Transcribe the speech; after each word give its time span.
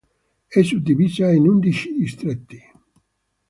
È 0.47 0.63
suddivisa 0.63 1.31
in 1.31 1.47
undici 1.47 1.93
distretti 1.93 2.59